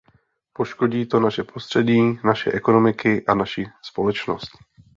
Poškodí 0.53 1.05
to 1.05 1.19
naše 1.19 1.43
prostředí, 1.43 2.01
naše 2.23 2.51
ekonomiky 2.51 3.25
a 3.25 3.33
naši 3.35 3.65
společnost. 3.81 4.49